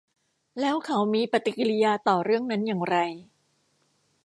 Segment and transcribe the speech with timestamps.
[0.61, 2.97] แล้วเขามีปฏิกิริยาต่อเรื่องนั้นอย่างไร